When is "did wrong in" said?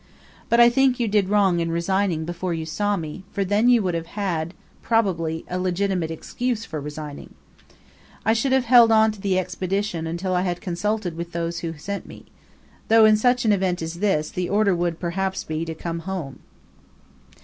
1.07-1.69